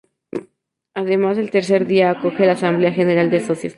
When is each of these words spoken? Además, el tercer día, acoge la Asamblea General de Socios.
Además, 0.95 1.37
el 1.37 1.51
tercer 1.51 1.85
día, 1.85 2.09
acoge 2.09 2.47
la 2.47 2.53
Asamblea 2.53 2.91
General 2.91 3.29
de 3.29 3.39
Socios. 3.39 3.69